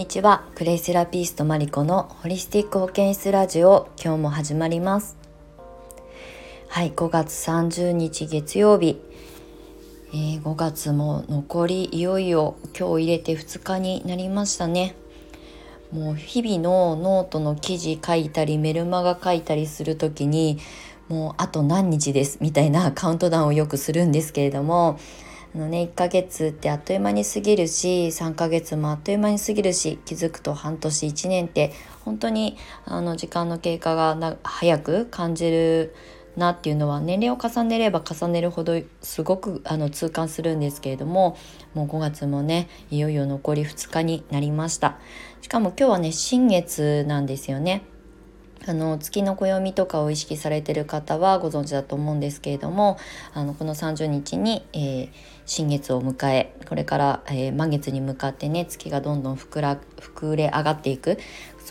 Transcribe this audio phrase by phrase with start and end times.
[0.00, 0.46] にちは。
[0.54, 3.90] クレイセラピストマリコのホリスティック保健室ラジオ。
[4.02, 5.18] 今日も始まります。
[6.68, 8.98] はい5月30日月曜日、
[10.14, 14.94] えー、5月も残りいよいよ今日入れて2日になりましたね。
[15.92, 20.60] もう日々のノートの記事書いたりメルマガ書いたりする時に
[21.08, 24.98] もうあと何日ですみたいな カウントダウンをよくするんですけれども
[25.54, 31.72] あのね1ヶ月ってあっという間に過ぎるし3ヶ月もあっという間に過ぎるし気づくと半年1年って
[32.04, 35.94] 本当にあの時間の経過が早く感じる
[36.36, 41.36] なっていうのは年齢を重ねれば重ねるほどすごくあの痛感するんですけれども
[41.74, 44.98] もう5月もねいよいよ残り2日になりました。
[45.40, 47.82] しかも今日はね新月なんですよね。
[48.66, 52.98] あの月の暦とかを意識されてる方はご存知だと思うんですけれども
[53.32, 55.10] あのこの30日に、えー、
[55.46, 61.18] 新月を迎えこれから、えー、満月に向かってね月がどんどん膨ら膨れ上がっていく。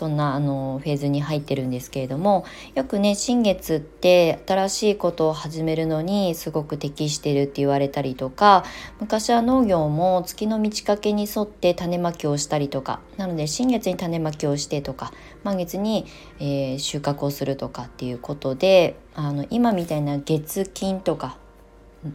[0.00, 8.64] そんなあのフェーズに入ってるんですけれどもよくね新月って新しいことを始めるのにすごく適してるって言われたりとか
[8.98, 15.12] 昔は農業も月の満ち欠けに沿って種まきをしたりとかなので新月に種まきをしてとか
[15.44, 16.06] 満月に、
[16.38, 21.36] えー、収穫をするとかっていうことであの今みたいな月金とか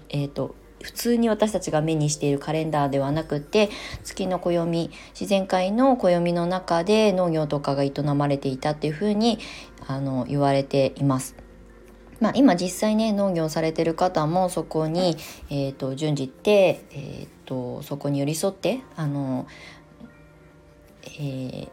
[0.10, 3.72] えっ、ー、と普通に私たちが目にしているカレンダーではなくて
[4.04, 9.40] 月の暦自然界の暦の中で農業とかが営まれていたっていうふうに
[9.88, 11.36] あの言われています。
[12.20, 15.18] まあ、今実際ね農業されてる方もそこに、
[15.50, 19.48] えーと、順次って、えーと、そこに寄り添ってあの、
[21.04, 21.70] えー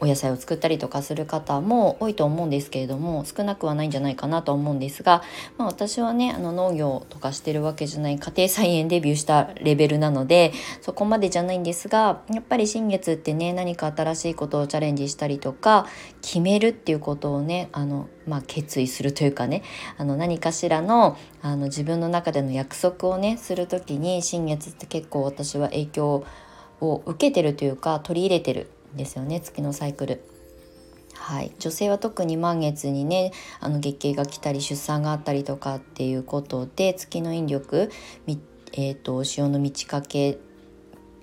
[0.00, 5.22] お野菜を作ったりとかする方も多いと思うんですけれども少なくはないんじゃないかなと思うんですが、
[5.56, 15.86] まあ、私はねあの農業とかしてるわけじゃない家庭菜園デビューしたレベルなのでそこまでじゃないんですがやっぱり新月ってね何か新しいことをチャレンジしたりとか
[16.22, 19.62] 決めるっていうことをねあの、まあ、決意するというかね
[19.96, 26.24] あの何かしらのあの自分の中での約束をねする時に新月って結構私は影響
[26.80, 30.22] を受けてるというか取り入れてるですよね月のサイクル。
[31.14, 37.90] はい、女性は特に満月にねあの月経が来たり出産があったりとかっていうことで月の引力、
[38.72, 40.38] えーと、潮の満ち欠け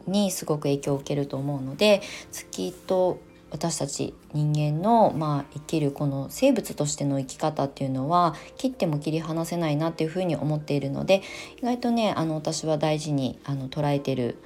[0.05, 3.19] にすごく影響を受けると思うので月と
[3.51, 11.21] 私たち人間の、まあ、生きるこの生物としての生き方っていうのは切っても切り離せないなっていうふうに思っているので
[11.61, 14.37] 意外とねあの私は大事にあの捉えてる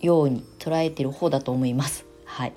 [0.00, 2.07] ように捉えてる方だと思います。
[2.28, 2.52] はい。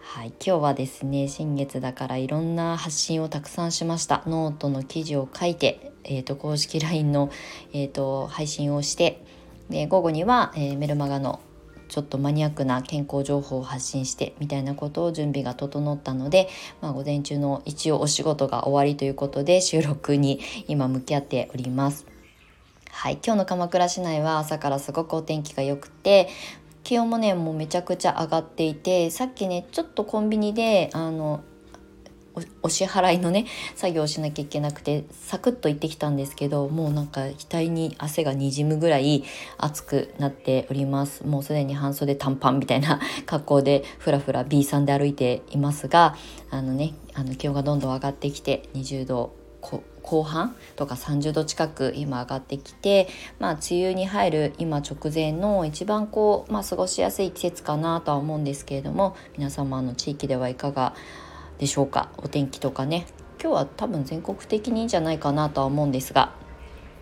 [0.00, 7.30] はい、今日はですね新月だからいろんな発信をたくさんしましたノートの記事を書いて、えーと、公式 LINE の、
[7.72, 9.24] えーと、配信をして
[9.70, 11.40] で午後には、えー、メルマガの
[11.88, 16.48] ちょっとマニアックな健康情報を発信してみたいなことを準備が整ったので、
[16.80, 22.06] まあ、午前中の一応お仕事が終わりということで収録に今向き合っております。
[22.96, 26.28] はい、今日の鎌倉市内は朝からすごくお天気が良くて
[26.84, 31.42] 気温もねもうめちゃくちゃ上がっていてさっきねちょっとコンビニであの
[32.62, 33.46] お支払いのね
[33.76, 39.24] 作業をしなきゃいけなくてサクッと行ってきたんですけどもうなんか額に汗がにじむぐらい
[39.56, 41.24] 暑くなっております。
[41.24, 46.16] もうすでに半袖短パンみたいな 格好でふらふら B さんで歩いていますが
[46.50, 49.43] あのねあの気温がどんどん上がってきて20度
[50.02, 53.08] 後半とか30度近く今上がってきて、
[53.38, 60.94] まあ、梅雨に入る今直前の一番こう、まあ、過ごしやすい季節かなとは思うんですけれども皆様の地域ではいかが
[61.58, 62.10] でしょうか？
[62.18, 63.06] お天気とかね。
[63.40, 66.32] 今日は多分全国的にいいんじゃないかなとは思うんですが。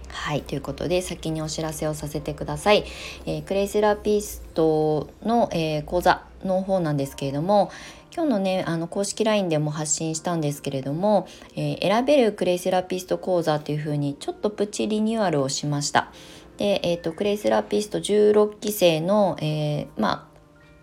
[0.08, 2.84] はい、ということで先にお知らせをさせてください。
[3.24, 7.70] えー、クレイセラピストの、えー、講座の方なんですけれども、
[8.14, 16.12] 今日のねあの公式 LINE でも発信したんですけれども、えー、選べるクレイセラピスト講座というふうにちょっとプチリニューアルをしました。
[16.58, 20.31] で、えーと、クレイセラピスト16期生の、えー、まあ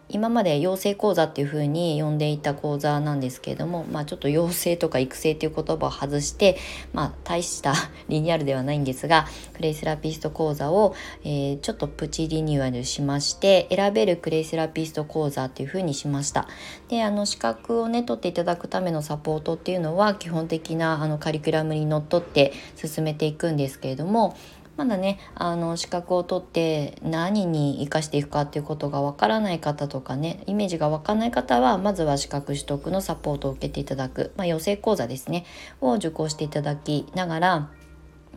[0.09, 6.57] 今まで養成講座っていう風に呼んでいた講座なんですけれども、まあ、ちょっと養成とか育成っていう言葉を外して、
[6.93, 7.73] まあ、大した
[8.09, 16.47] リニューアルではないんですがクレイセラピスト講座を、えー、ちょっとプチリニューアルしまして選べるクレイセラピスト講座っていう風にしました。
[16.87, 24.35] であの資格をね取っていただくためのサポートっていうのは基本的なあのカリキュラムにのっとって進めていくんですけれども
[24.79, 35.45] まだねあの資格を取って何に生かしていくかっていうことがわからない方とかねイメージがわからない方はまずは資格取得のサポートを受けていただく、まあ、養成講座ですね
[35.81, 37.71] を受講していただきながら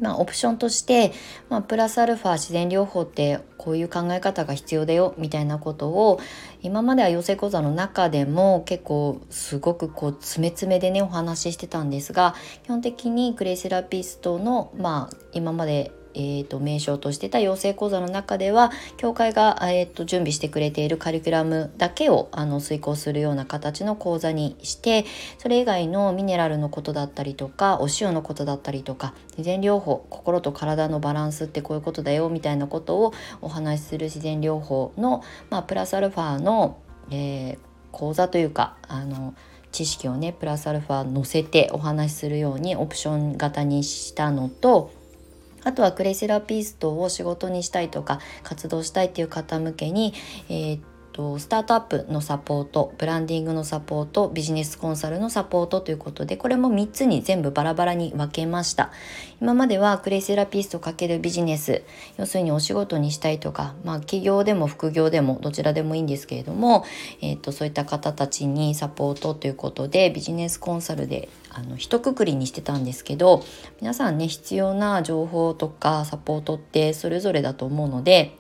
[0.00, 1.12] まあ、オプションとして、
[1.50, 6.18] まあ、プラスアルファ自然療法ってこういう考え方が必要だよみたいなことを
[6.62, 12.34] 今までは養成講座の中でも結構すごくこう詰め詰めでねお話ししてたんですが
[12.64, 25.04] 基本的にクレイセラピストの、まあ、今までえーと、名称としてた養成講座の中では教会が、えーと、準備してくれているカリキュラムだけをあの遂行するような形の講座にして
[25.38, 36.78] それ以外のミネラルのことだったりとかお塩のことだったりとか自然療法心と体のバランスってこういうことだよみたいなことをお話しする自然療法の、まあ、プラスアルファの、
[37.10, 37.58] えー、
[37.90, 39.34] 講座というかあの
[39.72, 44.92] 知識をねプラスアルファ載せてお話しするようにオプション型にしたのと
[45.64, 50.14] あとはクレイセラピストを仕事にしたいとか活動したいっていう方向けに、
[50.48, 50.80] えー
[51.12, 58.90] とスタートアップのサポートブランディングのサポートビジネスコンサルのサポートということでこれも3つに全部バラバラに分けました。
[59.40, 61.82] 今まではクレイセラピスト×ビジネス
[62.16, 66.84] 要するにお仕事にしたいとか、まあ、企業でも副業でもどちらでもいいんですけれども、
[67.20, 73.44] えーとそういった方たちにサポートということでビジネスコンサルであの一括りにしてたんですけど
[73.80, 78.36] 皆さんね必要な情報とかサポートってそれぞれだと思うので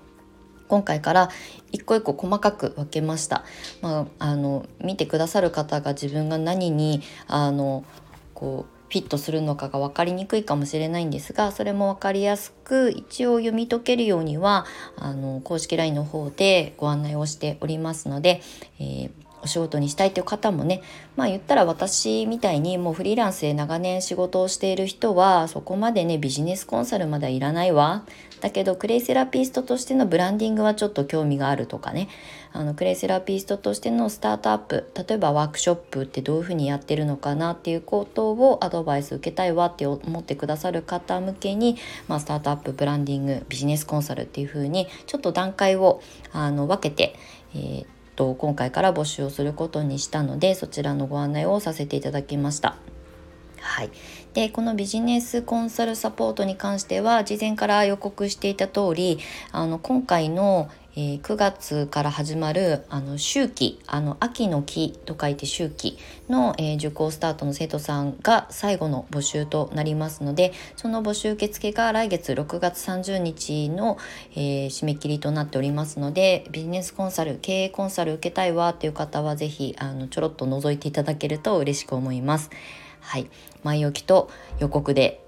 [0.68, 1.28] 今回から
[1.70, 3.44] 一個一個細かく分けました。
[3.82, 7.84] まあ、あの見てくださる方が自分が何にあの
[8.32, 14.66] こうフィットするのかが分かりにくいかもしれないんですがそれも分かりやすく一応読み解けるようには
[14.96, 18.42] あの公式 LINE の方でご案内をしておりますので、
[18.78, 19.10] えー
[19.42, 20.82] お仕事にしたいという方もね
[21.16, 28.04] まあ言ったら私みたいにもうフリーランスで長年仕事をしている人はそこまでねビジネスコンサルまではいらないわ。
[28.40, 32.08] だけどクレイセラピストとしてのブランディングはちょっと興味があるとかね。
[32.54, 41.78] あのクレイセラピストとしてのスタートアップ例えばワークショップってどういうふうにやってるのかなっていうことをアドバイス受けたいわって思ってくださる方向けに、
[42.08, 46.02] まあ、スタートアップブランディングビジネスコンサルっていうふうにちょっと段階を
[46.32, 47.14] あの分けて、
[47.54, 47.86] えー
[48.16, 52.76] と今回から募集をすることにしたのでそちらのご案内をさせていただきました。
[53.62, 53.90] はい、
[54.34, 59.20] でこのビジネスコンサルサポートに関しては事前から予告していた通り
[59.52, 65.98] あの今回のえー、9月から始まるあの秋季あの秋の木と書いて秋季
[66.28, 73.96] の、えー、受講スタートの生徒さんが最後の募集となりますのでその募集受付が来月6月30日の、
[74.34, 82.50] えー、締め切りとなっておりますのでビジネスコンサル経営コンサル受けたいわっていう方は是非あのちょろっと覗いていただけると嬉しく思います。
[83.00, 83.28] はい、
[83.64, 85.24] 前置きと予告で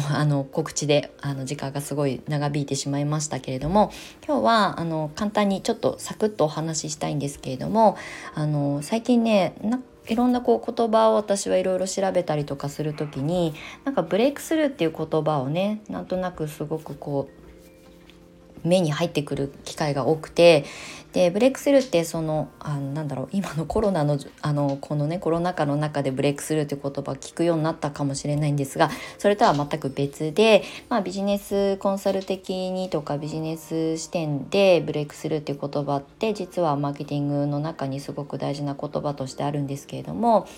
[0.12, 3.92] あの告知であの時間がすごい長引いてしまいましたけれども
[4.26, 7.96] 今日はあの簡単にちょっとサクッとお話ししたいんですけれども
[8.34, 9.54] あの最近ね
[10.06, 13.54] いろんなこう言葉を私はいろいろ調べたりとかする時に
[13.84, 17.43] なんかブレイクスルーっていう言葉をねなんとなくすごくこう
[18.64, 20.64] 目に入ってくる機会が多くて
[21.14, 40.48] でブレイクスルーってそのあなんだろう今のコロナのあのこのねコロナ禍の中でブレイクスルーって言葉聞くようになったかもしれないんですがそれとは全く別で、まあ、ビジネスコンサル的にとかビジネス視点でブレイクスルーっていう言葉って実はマーケティングの中にすごく大事な言葉としてあるんですけれども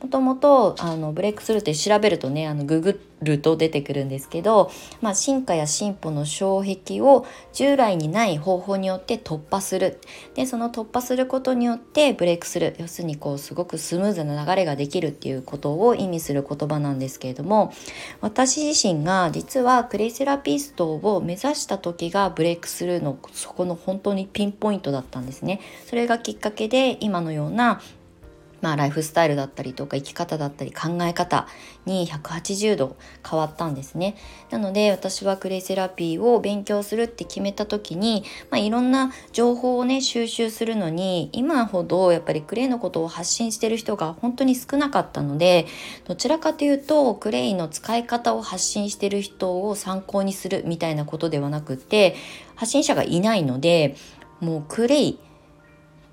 [0.00, 9.98] もともとあのブレイクスルーって調べるとねあのググると出てくるんですけど、まあ、進化や進歩の障壁を従来にない方法によって突破する
[10.34, 17.72] でその突破することによってブレイクする要するにこうすごくスムーズな流れができるっていうことを意味する言葉なんですけれども
[18.20, 25.60] 私自身が実はクレイセラピストを目指した時がブレイクスルーのそこの本当にピンポイントだったんですね。
[25.86, 27.80] それがきっかけで今のような
[28.60, 31.46] まあ、ライフスタイルだったりとか生き方だったり考え方
[31.86, 32.96] に180度
[33.28, 34.16] 変わったんですね。
[34.50, 45.66] なので私はクレイセラピーを勉強するって決めた時に、まあ、いろんな情報をね収集するのに今ほどやっぱりクレイのことを発信してる人が本当に少なかったので
[46.06, 52.16] どちらかというとクレイの使い方を発信してる人を参考にするみたいなことではなくて
[52.56, 53.96] 発信者がいないので
[54.40, 55.18] もうクレイ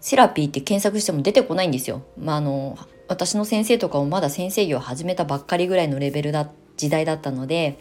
[0.05, 2.03] セラピーって検索しても出てこないんですよ。
[2.15, 6.47] まあ、あの私の先生とかもまだ先生業を始めたばっかりぐらいのレベルだ
[6.77, 7.79] 時代だったので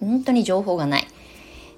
[0.00, 1.06] 本当に情報がない。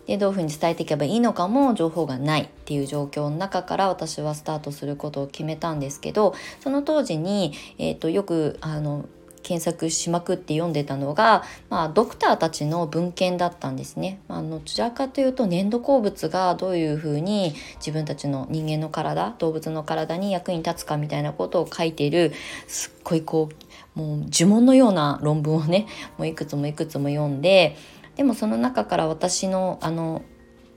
[0.06, 9.06] でどういうふうに伝えていけばいいのかも情報がないっていう状況の中から私はスタートすることを決めたんですけどその当時に、えーと、とよくあの
[9.46, 14.18] 検索しまくって読んでたのが、まあ、ドクターたちの文献だったんですね。
[14.26, 22.32] あのどちらかというと粘土鉱物がどういうふうに自分たちの人間の体動物の体に役に立つかみたいなことを書いている
[22.66, 23.48] すっごいこ
[23.96, 25.86] うもう呪文のような論文をね
[26.18, 27.76] もういくつもいくつも読んで
[28.16, 30.22] でもその中から私のあの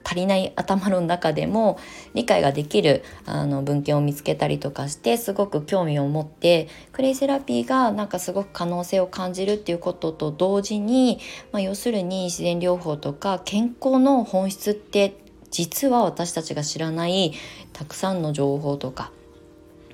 [0.04, 1.78] 足りない頭の中でも
[2.14, 11.20] 理解ができるあの文献を見つけたりとかしてすごく興味を持ってクレイセラピーがなんかすごく可能性を感じるっていうことと同時に、
[11.52, 15.16] まあ、要するに自然療法とか健康の本質って
[15.50, 17.32] 実は私たちが知らない
[17.72, 19.12] たくさんの情報とか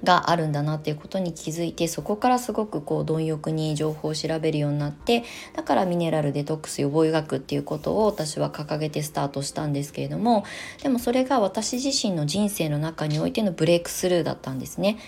[0.04, 5.24] があるんだなっていうことに気づいてそこからすごくこう貪欲に情報を調べるようになって
[5.54, 10.44] だからミネラルデトックス予防医学っていうことを私は掲げてスタートしたんですけれども
[10.82, 14.98] でもそれが私自身の人生の中においてのブレイクスルーだったんですね。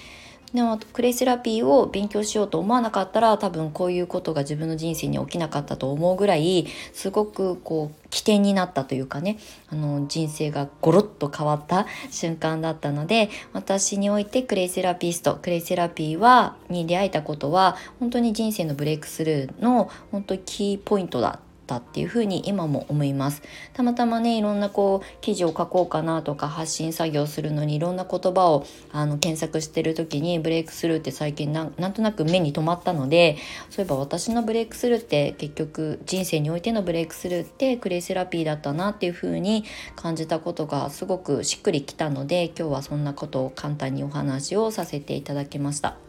[0.54, 9.38] でもクレイセラピーを勉強しようと思わなかったら多分こういうことが自分の人生に起きなかったと思うぐらいすごくこう起点になったというかね
[9.68, 23.42] あの人生がゴロッと変わった瞬間だったので私においてクレイセラピストクレイセラピーはに出会えたことは本当に人生のブレイクスルーの本当キーポイントだったっていうふに今も思います
[23.75, 33.37] たまたまねいろんなこう記事を書こうかなとか発信作業するのにいろんな言葉をあの検索してる時にブレイクスルーって最近なんとなく目に留まったので
[33.68, 46.07] そういえば私のブレイクスルーって結局人生においてのブレイクスルーってクレイセラピーだったなっていうふうに感じたことがすごくしっくりきたので今日はそんなことを簡単にお話をさせていただきました。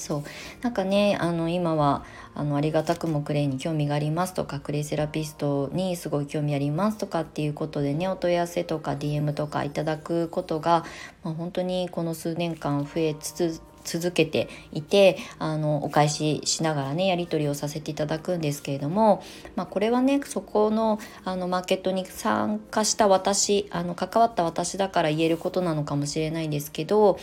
[0.00, 0.22] そう。
[0.62, 2.04] なんかねあの今は
[2.34, 10.84] あのありがたくもクレイに興味がありますとかクレイセラピストにすごい興味ありますとかっていうことでねお問い合わせとか DM とかいただくことが、
[11.22, 19.22] まあ、本当にこの数年間増えつつ続けていてあのお返ししながらねやり取りをさせていただくんですけれども、
[19.56, 27.18] まあ、これはねそこのあのマーケットに参加した私あの関わった私だから言えることなのかもしれないんですけど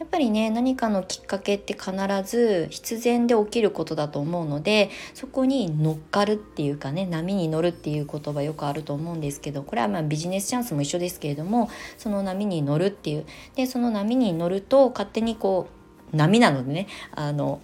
[0.00, 1.92] やっぱりね何かのきっかけって必
[2.24, 13.26] ず必然で起きることだと思うのでそこに乗っかるっていうかね波に乗るっていう言葉よくあると思うんですけどこれはまあビジネスチャンスも一緒ですけれどもその波に乗るっていう。
[13.54, 15.68] でその波に乗ると勝手にこ
[16.12, 17.60] う波なのでねあの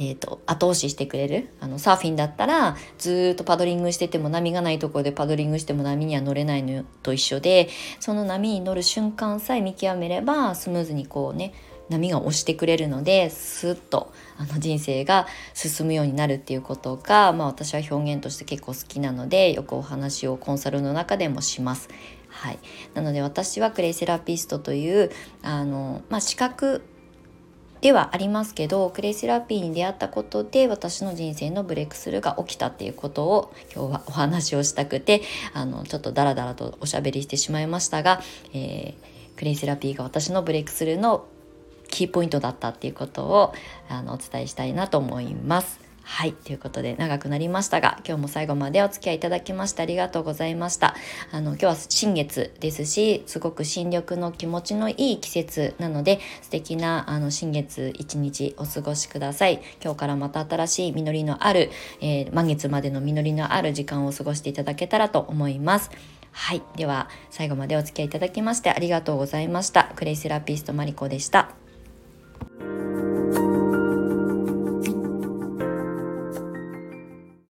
[0.00, 1.48] えーと、後押ししてくれる？
[1.60, 11.52] あのサーフィンだったらずっとパドリングしてても波がないところでパドリングしても波には乗れないのと一緒でその波に乗る瞬間さえ見極めればスムーズにこうね
[11.88, 21.88] 波が押してくれるのでスッとあの人生が進むようになるっていうことが、まあ、私は表現として結構好きなのでよくお話をコンサルの中でもします。
[22.28, 22.58] はい、
[22.92, 25.10] なので私はクレイセラピストという
[25.42, 26.82] あの、まあ、資格
[27.80, 35.22] ではありますけどクレイセラピーに出会ったことで私の人生のブレイクスルーが起きたっていうことを今日はお話をしたくて
[35.54, 38.20] あのちょっとダラダラとおしゃべりしてしまいましたが、
[38.52, 41.26] えー、クレイセラピーが私のブレイクスルーの
[41.88, 43.54] キーポイントだったっていうことを
[43.88, 45.87] あのお伝えしたいなと思います。
[46.10, 46.32] はい。
[46.32, 50.96] ということで長くなりましたが、今日も最後までお付き合いいただきましてありがとうございました。
[51.30, 59.60] あの、今日は新月ですし、すごく新緑の気持ちのいい季節なので、素敵なあの新月一日お過ごしください。
[59.84, 65.90] 今日からまた新しい実りのある、えー、満月までの実りのある時間を過ごしていただけたらと思います。
[66.32, 66.62] はい。
[66.74, 69.92] では、最後までお付き合いいただきましてありがとうございました。
[69.94, 71.50] クレイセラピストマリコでした。